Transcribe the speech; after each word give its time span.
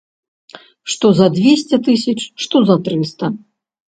Што 0.93 1.11
за 1.19 1.27
дзвесце 1.35 1.79
тысяч, 1.89 2.15
што 2.47 2.63
за 2.71 2.79
трыста. 2.89 3.31